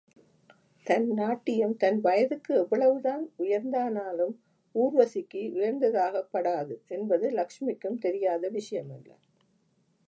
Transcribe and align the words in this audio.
தன் 0.85 1.07
நாட்டியம், 1.13 1.77
தன் 1.77 1.99
வயதுக்கு 2.01 2.55
எவ்வளவுதான் 2.55 3.31
உயர்ந்தானாலும், 3.39 4.33
ஊர்வசிக்கு 4.75 5.41
உயர்ந்ததாகப்படாது 5.53 6.77
என்பது 6.87 7.29
லக்ஷ்மிக்கும் 7.29 7.97
தெரியாத 7.97 8.49
விஷயமல்ல. 8.49 9.11